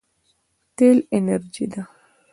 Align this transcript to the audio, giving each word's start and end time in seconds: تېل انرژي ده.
تېل 0.75 0.97
انرژي 1.15 1.65
ده. 1.73 1.81